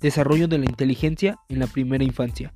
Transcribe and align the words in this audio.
Desarrollo 0.00 0.48
de 0.48 0.56
la 0.56 0.64
inteligencia 0.64 1.38
en 1.50 1.58
la 1.58 1.66
primera 1.66 2.02
infancia. 2.02 2.54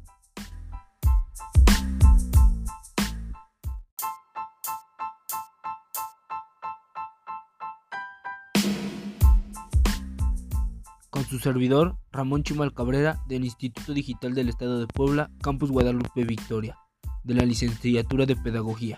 Con 11.10 11.24
su 11.26 11.38
servidor, 11.38 11.98
Ramón 12.10 12.44
Chimal 12.44 12.72
Cabrera, 12.72 13.20
del 13.28 13.44
Instituto 13.44 13.92
Digital 13.92 14.34
del 14.34 14.48
Estado 14.48 14.80
de 14.80 14.86
Puebla, 14.86 15.30
Campus 15.42 15.70
Guadalupe 15.70 16.24
Victoria, 16.24 16.78
de 17.24 17.34
la 17.34 17.44
Licenciatura 17.44 18.24
de 18.24 18.36
Pedagogía. 18.36 18.96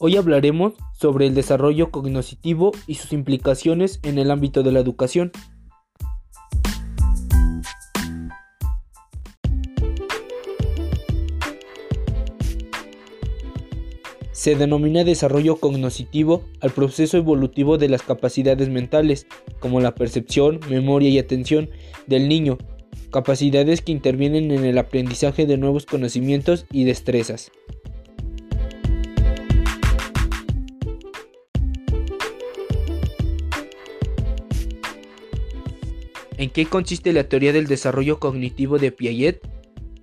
Hoy 0.00 0.16
hablaremos 0.16 0.74
sobre 0.92 1.26
el 1.26 1.34
desarrollo 1.34 1.90
cognitivo 1.90 2.70
y 2.86 2.94
sus 2.94 3.12
implicaciones 3.12 3.98
en 4.04 4.20
el 4.20 4.30
ámbito 4.30 4.62
de 4.62 4.70
la 4.70 4.78
educación. 4.78 5.32
Se 14.30 14.54
denomina 14.54 15.02
desarrollo 15.02 15.56
cognitivo 15.56 16.44
al 16.60 16.70
proceso 16.70 17.16
evolutivo 17.16 17.76
de 17.76 17.88
las 17.88 18.02
capacidades 18.02 18.68
mentales, 18.68 19.26
como 19.58 19.80
la 19.80 19.96
percepción, 19.96 20.60
memoria 20.70 21.08
y 21.08 21.18
atención 21.18 21.70
del 22.06 22.28
niño, 22.28 22.56
capacidades 23.10 23.82
que 23.82 23.90
intervienen 23.90 24.52
en 24.52 24.64
el 24.64 24.78
aprendizaje 24.78 25.44
de 25.44 25.56
nuevos 25.56 25.86
conocimientos 25.86 26.66
y 26.70 26.84
destrezas. 26.84 27.50
¿En 36.38 36.50
qué 36.50 36.66
consiste 36.66 37.12
la 37.12 37.24
teoría 37.24 37.52
del 37.52 37.66
desarrollo 37.66 38.20
cognitivo 38.20 38.78
de 38.78 38.92
Piaget? 38.92 39.40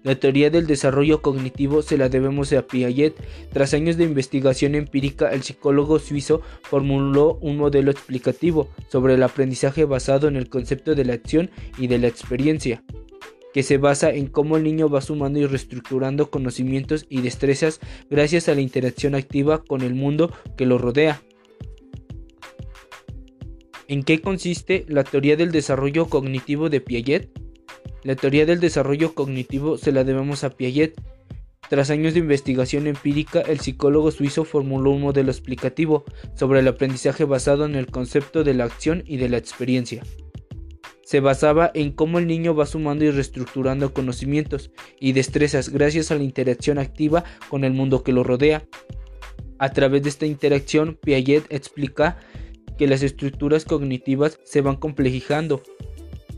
La 0.03 0.15
teoría 0.15 0.49
del 0.49 0.67
desarrollo 0.67 1.21
cognitivo 1.21 1.81
se 1.81 1.97
la 1.97 2.09
debemos 2.09 2.51
a 2.51 2.67
Piaget. 2.67 3.15
Tras 3.53 3.73
años 3.73 3.95
de 3.95 4.03
investigación 4.03 4.75
empírica, 4.75 5.29
el 5.29 5.43
psicólogo 5.43 5.97
suizo 5.97 6.41
formuló 6.63 7.37
un 7.39 7.55
modelo 7.55 7.89
explicativo 7.89 8.67
sobre 8.89 9.13
el 9.13 9.23
aprendizaje 9.23 9.85
basado 9.85 10.27
en 10.27 10.35
el 10.35 10.49
concepto 10.49 10.93
de 10.93 11.05
la 11.05 11.13
acción 11.13 11.51
y 11.77 11.87
de 11.87 11.99
la 11.99 12.07
experiencia, 12.07 12.83
que 13.53 13.63
se 13.63 13.77
basa 13.77 14.11
en 14.11 14.27
cómo 14.27 14.57
el 14.57 14.63
niño 14.63 14.89
va 14.89 14.99
sumando 14.99 15.39
y 15.39 15.45
reestructurando 15.45 16.29
conocimientos 16.31 17.05
y 17.07 17.21
destrezas 17.21 17.79
gracias 18.09 18.49
a 18.49 18.55
la 18.55 18.61
interacción 18.61 19.15
activa 19.15 19.63
con 19.63 19.83
el 19.83 19.95
mundo 19.95 20.33
que 20.57 20.65
lo 20.65 20.79
rodea. 20.79 21.21
¿En 23.87 24.01
qué 24.01 24.19
consiste 24.19 24.83
la 24.87 25.03
teoría 25.03 25.35
del 25.35 25.51
desarrollo 25.51 26.07
cognitivo 26.07 26.69
de 26.69 26.81
Piaget? 26.81 27.29
La 28.03 28.15
teoría 28.15 28.47
del 28.47 28.59
desarrollo 28.59 29.13
cognitivo 29.13 29.77
se 29.77 29.91
la 29.91 30.03
debemos 30.03 30.43
a 30.43 30.49
Piaget. 30.49 30.99
Tras 31.69 31.91
años 31.91 32.15
de 32.15 32.19
investigación 32.19 32.87
empírica, 32.87 33.41
el 33.41 33.59
psicólogo 33.59 34.09
suizo 34.09 34.43
formuló 34.43 34.89
un 34.89 35.01
modelo 35.01 35.29
explicativo 35.29 36.03
sobre 36.33 36.61
el 36.61 36.67
aprendizaje 36.67 37.25
basado 37.25 37.65
en 37.65 37.75
el 37.75 37.85
concepto 37.85 38.43
de 38.43 38.55
la 38.55 38.63
acción 38.63 39.03
y 39.05 39.17
de 39.17 39.29
la 39.29 39.37
experiencia. 39.37 40.01
Se 41.03 41.19
basaba 41.19 41.69
en 41.75 41.91
cómo 41.91 42.17
el 42.17 42.25
niño 42.25 42.55
va 42.55 42.65
sumando 42.65 43.05
y 43.05 43.11
reestructurando 43.11 43.93
conocimientos 43.93 44.71
y 44.99 45.13
destrezas 45.13 45.69
gracias 45.69 46.09
a 46.09 46.15
la 46.15 46.23
interacción 46.23 46.79
activa 46.79 47.23
con 47.49 47.63
el 47.63 47.73
mundo 47.73 48.03
que 48.03 48.13
lo 48.13 48.23
rodea. 48.23 48.65
A 49.59 49.69
través 49.69 50.01
de 50.01 50.09
esta 50.09 50.25
interacción, 50.25 50.97
Piaget 51.01 51.45
explica 51.49 52.17
que 52.77 52.87
las 52.87 53.03
estructuras 53.03 53.65
cognitivas 53.65 54.39
se 54.43 54.61
van 54.61 54.75
complejizando 54.75 55.61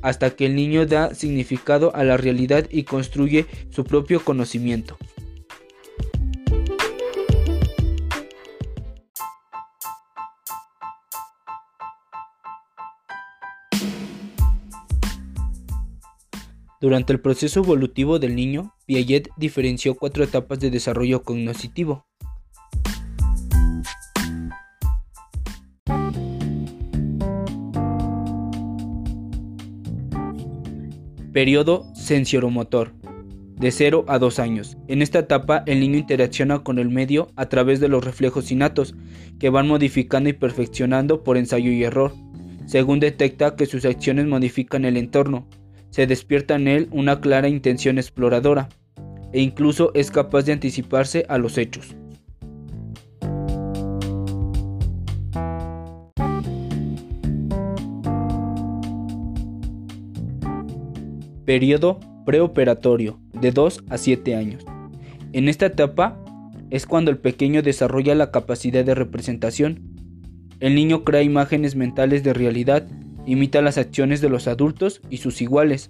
hasta 0.01 0.31
que 0.31 0.45
el 0.45 0.55
niño 0.55 0.85
da 0.85 1.13
significado 1.13 1.95
a 1.95 2.03
la 2.03 2.17
realidad 2.17 2.67
y 2.69 2.83
construye 2.83 3.45
su 3.69 3.83
propio 3.83 4.23
conocimiento. 4.23 4.97
Durante 16.79 17.11
el 17.11 17.19
proceso 17.19 17.59
evolutivo 17.61 18.19
del 18.19 18.35
niño, 18.35 18.73
Piaget 18.85 19.29
diferenció 19.35 19.95
cuatro 19.95 20.23
etapas 20.23 20.59
de 20.59 20.69
desarrollo 20.69 21.23
cognitivo. 21.23 22.06
Periodo 31.37 31.85
sensoromotor. 31.93 32.93
De 33.59 33.69
0 33.69 34.05
a 34.07 34.17
2 34.17 34.39
años. 34.39 34.75
En 34.87 35.03
esta 35.03 35.19
etapa 35.19 35.61
el 35.67 35.81
niño 35.81 35.99
interacciona 35.99 36.63
con 36.63 36.79
el 36.79 36.89
medio 36.89 37.27
a 37.35 37.45
través 37.45 37.79
de 37.79 37.87
los 37.87 38.03
reflejos 38.03 38.51
innatos, 38.51 38.95
que 39.37 39.51
van 39.51 39.67
modificando 39.67 40.29
y 40.29 40.33
perfeccionando 40.33 41.23
por 41.23 41.37
ensayo 41.37 41.69
y 41.69 41.83
error. 41.83 42.11
Según 42.65 42.99
detecta 42.99 43.55
que 43.55 43.67
sus 43.67 43.85
acciones 43.85 44.25
modifican 44.25 44.83
el 44.83 44.97
entorno, 44.97 45.47
se 45.91 46.07
despierta 46.07 46.55
en 46.55 46.67
él 46.67 46.87
una 46.89 47.21
clara 47.21 47.49
intención 47.49 47.99
exploradora, 47.99 48.69
e 49.31 49.39
incluso 49.39 49.91
es 49.93 50.09
capaz 50.09 50.41
de 50.41 50.53
anticiparse 50.53 51.23
a 51.29 51.37
los 51.37 51.59
hechos. 51.59 51.95
Periodo 61.47 62.01
preoperatorio, 62.25 63.21
de 63.31 63.53
2 63.53 63.85
a 63.89 63.97
7 63.97 64.35
años. 64.35 64.65
En 65.31 65.47
esta 65.47 65.67
etapa 65.67 66.21
es 66.71 66.85
cuando 66.85 67.09
el 67.09 67.19
pequeño 67.19 67.61
desarrolla 67.61 68.15
la 68.15 68.31
capacidad 68.31 68.83
de 68.83 68.93
representación. 68.93 69.79
El 70.59 70.75
niño 70.75 71.05
crea 71.05 71.21
imágenes 71.21 71.77
mentales 71.77 72.21
de 72.25 72.33
realidad, 72.33 72.85
imita 73.25 73.61
las 73.61 73.77
acciones 73.77 74.19
de 74.19 74.27
los 74.27 74.49
adultos 74.49 74.99
y 75.09 75.19
sus 75.19 75.41
iguales, 75.41 75.89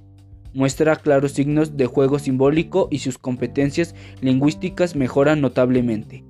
muestra 0.54 0.96
claros 0.96 1.32
signos 1.32 1.76
de 1.76 1.88
juego 1.88 2.20
simbólico 2.20 2.88
y 2.92 3.00
sus 3.00 3.18
competencias 3.18 3.96
lingüísticas 4.22 4.96
mejoran 4.96 5.42
notablemente. 5.42 6.24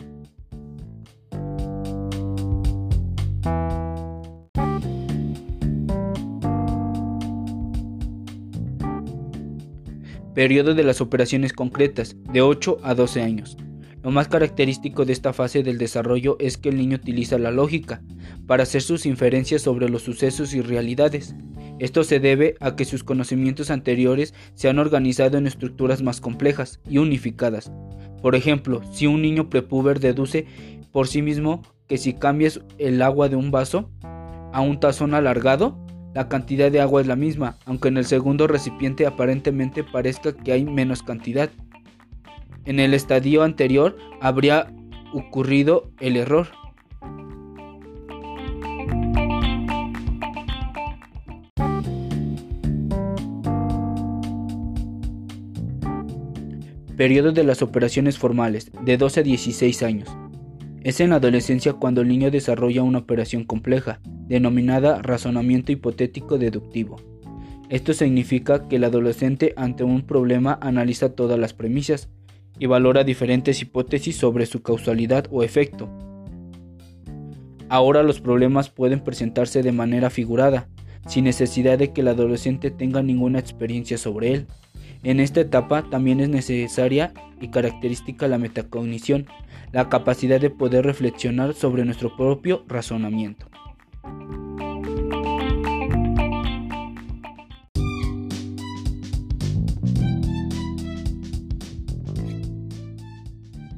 Periodo 10.37 10.75
de 10.75 10.83
las 10.83 11.01
operaciones 11.01 11.51
concretas, 11.51 12.15
de 12.31 12.43
8 12.43 12.77
a 12.83 12.93
12 12.93 13.23
años. 13.23 13.57
Lo 14.03 14.11
más 14.11 14.27
característico 14.27 15.03
de 15.03 15.11
esta 15.11 15.33
fase 15.33 15.63
del 15.63 15.79
desarrollo 15.79 16.37
es 16.39 16.59
que 16.59 16.69
el 16.69 16.77
niño 16.77 16.97
utiliza 16.97 17.39
la 17.39 17.49
lógica 17.49 18.03
para 18.45 18.61
hacer 18.61 18.83
sus 18.83 19.07
inferencias 19.07 19.63
sobre 19.63 19.89
los 19.89 20.03
sucesos 20.03 20.53
y 20.53 20.61
realidades. 20.61 21.33
Esto 21.79 22.03
se 22.03 22.19
debe 22.19 22.55
a 22.59 22.75
que 22.75 22.85
sus 22.85 23.03
conocimientos 23.03 23.71
anteriores 23.71 24.35
se 24.53 24.69
han 24.69 24.77
organizado 24.77 25.39
en 25.39 25.47
estructuras 25.47 26.03
más 26.03 26.21
complejas 26.21 26.81
y 26.87 26.99
unificadas. 26.99 27.71
Por 28.21 28.35
ejemplo, 28.35 28.83
si 28.91 29.07
un 29.07 29.23
niño 29.23 29.49
prepuber 29.49 29.99
deduce 29.99 30.45
por 30.91 31.07
sí 31.07 31.23
mismo 31.23 31.63
que 31.87 31.97
si 31.97 32.13
cambias 32.13 32.61
el 32.77 33.01
agua 33.01 33.27
de 33.27 33.37
un 33.37 33.49
vaso 33.49 33.89
a 34.53 34.61
un 34.61 34.79
tazón 34.79 35.15
alargado, 35.15 35.83
la 36.17 36.29
cantidad 36.29 36.71
de 36.71 36.81
agua 36.81 37.01
es 37.01 37.05
la 37.05 37.15
misma, 37.15 37.57
aunque 37.65 37.89
en 37.89 37.97
el 37.97 38.05
segundo 38.05 38.47
recipiente 38.47 39.05
aparentemente 39.05 39.83
parezca 39.83 40.33
que 40.33 40.51
hay 40.51 40.65
menos 40.65 41.03
cantidad. 41.03 41.51
En 42.65 42.79
el 42.79 42.95
estadio 42.95 43.43
anterior 43.43 43.95
habría 44.19 44.73
ocurrido 45.13 45.91
el 45.99 46.17
error. 46.17 46.47
Periodo 56.95 57.31
de 57.31 57.43
las 57.43 57.61
operaciones 57.61 58.17
formales, 58.17 58.71
de 58.81 58.97
12 58.97 59.19
a 59.19 59.23
16 59.23 59.83
años. 59.83 60.09
Es 60.81 60.99
en 60.99 61.11
la 61.11 61.17
adolescencia 61.17 61.73
cuando 61.73 62.01
el 62.01 62.07
niño 62.07 62.31
desarrolla 62.31 62.81
una 62.81 62.97
operación 62.97 63.43
compleja, 63.43 63.99
denominada 64.27 65.01
razonamiento 65.01 65.71
hipotético 65.71 66.37
deductivo. 66.37 66.97
Esto 67.69 67.93
significa 67.93 68.67
que 68.67 68.77
el 68.77 68.85
adolescente 68.85 69.53
ante 69.57 69.83
un 69.83 70.01
problema 70.01 70.57
analiza 70.61 71.15
todas 71.15 71.37
las 71.37 71.53
premisas 71.53 72.09
y 72.59 72.65
valora 72.65 73.03
diferentes 73.03 73.61
hipótesis 73.61 74.15
sobre 74.15 74.45
su 74.45 74.61
causalidad 74.61 75.27
o 75.31 75.43
efecto. 75.43 75.89
Ahora 77.69 78.03
los 78.03 78.21
problemas 78.21 78.69
pueden 78.69 79.01
presentarse 79.01 79.61
de 79.61 79.73
manera 79.73 80.09
figurada, 80.09 80.69
sin 81.07 81.25
necesidad 81.25 81.77
de 81.77 81.91
que 81.91 82.01
el 82.01 82.07
adolescente 82.07 82.71
tenga 82.71 83.03
ninguna 83.03 83.39
experiencia 83.39 83.97
sobre 83.97 84.33
él. 84.33 84.47
En 85.03 85.19
esta 85.19 85.41
etapa 85.41 85.83
también 85.89 86.21
es 86.21 86.29
necesaria 86.29 87.13
y 87.41 87.49
característica 87.49 88.27
la 88.27 88.37
metacognición, 88.37 89.27
la 89.73 89.89
capacidad 89.89 90.39
de 90.39 90.49
poder 90.49 90.85
reflexionar 90.85 91.53
sobre 91.53 91.83
nuestro 91.83 92.15
propio 92.15 92.63
razonamiento. 92.67 93.47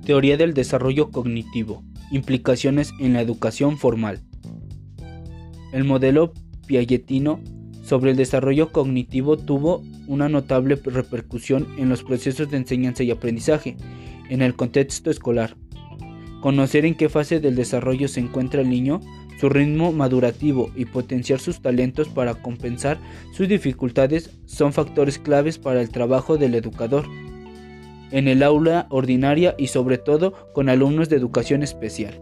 Teoría 0.10 0.38
del 0.38 0.56
desarrollo 0.56 1.12
cognitivo. 1.12 1.84
Implicaciones 2.12 2.94
en 3.00 3.14
la 3.14 3.22
educación 3.22 3.78
formal. 3.78 4.22
El 5.72 5.84
modelo 5.84 6.34
piagetino 6.66 7.40
sobre 7.84 8.10
el 8.10 8.18
desarrollo 8.18 8.72
cognitivo 8.72 9.38
tuvo 9.38 9.84
una 10.08 10.28
notable 10.28 10.80
repercusión 10.84 11.68
en 11.78 11.90
los 11.90 12.04
procesos 12.04 12.50
de 12.50 12.58
enseñanza 12.58 13.04
y 13.04 13.12
aprendizaje 13.12 13.78
en 14.30 14.42
el 14.42 14.56
contexto 14.56 15.12
escolar. 15.12 15.56
Conocer 16.42 16.86
en 16.86 16.96
qué 16.96 17.08
fase 17.08 17.40
del 17.40 17.56
desarrollo 17.56 18.08
se 18.08 18.20
encuentra 18.20 18.62
el 18.62 18.70
niño, 18.70 19.02
su 19.40 19.48
ritmo 19.48 19.94
madurativo 19.94 20.70
y 20.76 20.84
potenciar 20.84 21.40
sus 21.40 21.62
talentos 21.62 22.10
para 22.10 22.36
compensar 22.36 22.98
sus 23.32 23.48
dificultades 23.48 24.32
son 24.46 24.74
factores 24.74 25.18
claves 25.18 25.58
para 25.58 25.82
el 25.82 25.90
trabajo 25.90 26.38
del 26.38 26.56
educador 26.56 27.06
en 28.12 28.28
el 28.28 28.44
aula 28.44 28.88
ordinaria 28.90 29.56
y 29.58 29.68
sobre 29.68 29.98
todo 29.98 30.34
con 30.54 30.68
alumnos 30.68 31.08
de 31.08 31.16
educación 31.16 31.64
especial. 31.64 32.22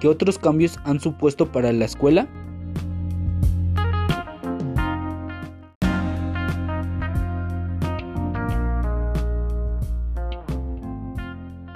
¿Qué 0.00 0.06
otros 0.06 0.38
cambios 0.38 0.78
han 0.84 1.00
supuesto 1.00 1.50
para 1.50 1.72
la 1.72 1.86
escuela? 1.86 2.28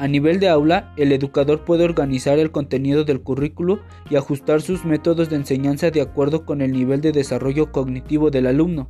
A 0.01 0.09
nivel 0.09 0.41
de 0.41 0.49
aula, 0.49 0.95
el 0.97 1.13
educador 1.13 1.67
puede 1.67 1.85
organizar 1.85 2.39
el 2.39 2.51
contenido 2.51 3.05
del 3.05 3.21
currículo 3.21 3.81
y 4.09 4.17
ajustar 4.17 4.63
sus 4.63 4.87
métodos 4.87 5.29
de 5.29 5.37
enseñanza 5.37 5.91
de 5.91 6.01
acuerdo 6.01 6.47
con 6.47 6.63
el 6.63 6.73
nivel 6.73 7.03
de 7.03 7.13
desarrollo 7.13 7.71
cognitivo 7.71 8.31
del 8.31 8.47
alumno 8.47 8.89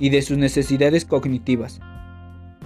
y 0.00 0.08
de 0.08 0.22
sus 0.22 0.38
necesidades 0.38 1.04
cognitivas. 1.04 1.80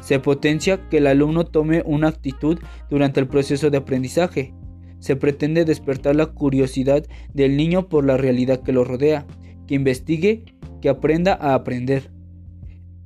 Se 0.03 0.21
potencia 0.21 0.89
que 0.89 0.99
el 0.99 1.09
alumno 1.09 1.47
tome 1.47 1.83
una 1.85 2.07
actitud 2.07 2.61
durante 2.89 3.19
el 3.19 3.27
proceso 3.27 3.71
de 3.71 3.79
aprendizaje. 3.79 4.55
Se 5.01 5.17
pretende 5.17 5.65
despertar 5.65 6.15
la 6.15 6.27
curiosidad 6.27 7.05
del 7.35 7.57
niño 7.57 7.89
por 7.89 8.05
la 8.05 8.17
realidad 8.17 8.63
que 8.63 8.73
lo 8.73 8.85
rodea, 8.85 9.27
que 9.67 9.75
investigue, 9.75 10.45
que 10.81 10.91
aprenda 10.91 11.37
a 11.41 11.55
aprender. 11.55 12.13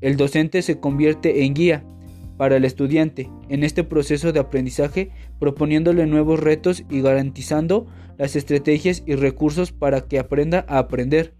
El 0.02 0.18
docente 0.18 0.60
se 0.60 0.78
convierte 0.78 1.46
en 1.46 1.54
guía, 1.54 1.86
para 2.36 2.56
el 2.56 2.64
estudiante 2.64 3.30
en 3.48 3.64
este 3.64 3.84
proceso 3.84 4.32
de 4.32 4.40
aprendizaje, 4.40 5.10
proponiéndole 5.38 6.06
nuevos 6.06 6.40
retos 6.40 6.84
y 6.90 7.00
garantizando 7.00 7.86
las 8.18 8.36
estrategias 8.36 9.02
y 9.06 9.14
recursos 9.14 9.72
para 9.72 10.02
que 10.02 10.18
aprenda 10.18 10.64
a 10.68 10.78
aprender. 10.78 11.34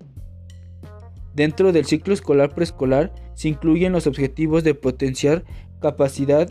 Dentro 1.34 1.72
del 1.72 1.84
ciclo 1.84 2.14
escolar 2.14 2.54
preescolar 2.54 3.12
se 3.34 3.48
incluyen 3.48 3.92
los 3.92 4.06
objetivos 4.06 4.62
de 4.62 4.74
potenciar 4.74 5.44
capacidad 5.80 6.50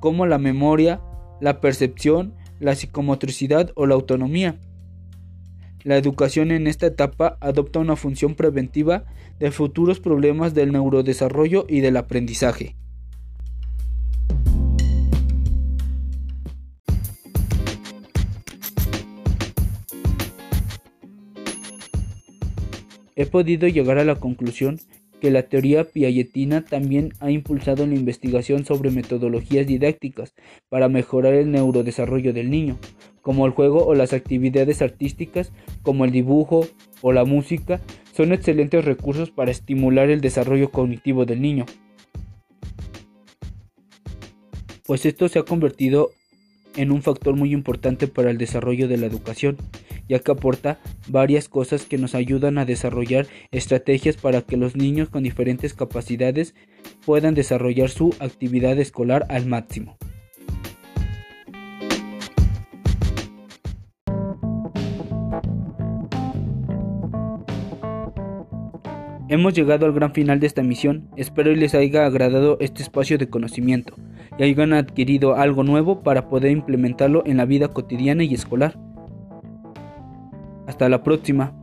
como 0.00 0.26
la 0.26 0.38
memoria, 0.38 1.00
la 1.40 1.60
percepción, 1.60 2.34
la 2.60 2.74
psicomotricidad 2.74 3.72
o 3.74 3.86
la 3.86 3.94
autonomía. 3.94 4.58
La 5.82 5.96
educación 5.96 6.50
en 6.52 6.66
esta 6.66 6.86
etapa 6.86 7.38
adopta 7.40 7.78
una 7.78 7.96
función 7.96 8.34
preventiva 8.34 9.04
de 9.38 9.50
futuros 9.50 9.98
problemas 9.98 10.54
del 10.54 10.72
neurodesarrollo 10.72 11.64
y 11.68 11.80
del 11.80 11.96
aprendizaje. 11.96 12.76
He 23.20 23.26
podido 23.26 23.68
llegar 23.68 23.98
a 23.98 24.04
la 24.06 24.14
conclusión 24.14 24.80
que 25.20 25.30
la 25.30 25.42
teoría 25.42 25.84
piagetina 25.84 26.64
también 26.64 27.12
ha 27.20 27.30
impulsado 27.30 27.86
la 27.86 27.94
investigación 27.94 28.64
sobre 28.64 28.90
metodologías 28.90 29.66
didácticas 29.66 30.32
para 30.70 30.88
mejorar 30.88 31.34
el 31.34 31.50
neurodesarrollo 31.50 32.32
del 32.32 32.48
niño, 32.48 32.78
como 33.20 33.44
el 33.44 33.52
juego 33.52 33.84
o 33.84 33.94
las 33.94 34.14
actividades 34.14 34.80
artísticas, 34.80 35.52
como 35.82 36.06
el 36.06 36.12
dibujo 36.12 36.66
o 37.02 37.12
la 37.12 37.26
música, 37.26 37.82
son 38.16 38.32
excelentes 38.32 38.86
recursos 38.86 39.30
para 39.30 39.50
estimular 39.50 40.08
el 40.08 40.22
desarrollo 40.22 40.70
cognitivo 40.70 41.26
del 41.26 41.42
niño. 41.42 41.66
Pues 44.86 45.04
esto 45.04 45.28
se 45.28 45.40
ha 45.40 45.42
convertido 45.42 46.12
en 46.74 46.90
un 46.90 47.02
factor 47.02 47.36
muy 47.36 47.52
importante 47.52 48.06
para 48.08 48.30
el 48.30 48.38
desarrollo 48.38 48.88
de 48.88 48.96
la 48.96 49.04
educación, 49.04 49.58
ya 50.10 50.18
que 50.18 50.32
aporta 50.32 50.80
varias 51.08 51.48
cosas 51.48 51.86
que 51.86 51.96
nos 51.96 52.16
ayudan 52.16 52.58
a 52.58 52.64
desarrollar 52.64 53.28
estrategias 53.52 54.16
para 54.16 54.42
que 54.42 54.56
los 54.56 54.74
niños 54.74 55.08
con 55.08 55.22
diferentes 55.22 55.72
capacidades 55.72 56.56
puedan 57.06 57.34
desarrollar 57.34 57.90
su 57.90 58.12
actividad 58.18 58.76
escolar 58.80 59.24
al 59.28 59.46
máximo. 59.46 59.96
Hemos 69.28 69.54
llegado 69.54 69.86
al 69.86 69.92
gran 69.92 70.12
final 70.12 70.40
de 70.40 70.48
esta 70.48 70.64
misión, 70.64 71.08
espero 71.16 71.54
les 71.54 71.76
haya 71.76 72.04
agradado 72.04 72.56
este 72.58 72.82
espacio 72.82 73.16
de 73.16 73.30
conocimiento 73.30 73.94
y 74.36 74.42
hayan 74.42 74.72
adquirido 74.72 75.36
algo 75.36 75.62
nuevo 75.62 76.02
para 76.02 76.28
poder 76.28 76.50
implementarlo 76.50 77.22
en 77.24 77.36
la 77.36 77.44
vida 77.44 77.68
cotidiana 77.68 78.24
y 78.24 78.34
escolar. 78.34 78.89
Hasta 80.70 80.88
la 80.88 81.02
próxima. 81.02 81.59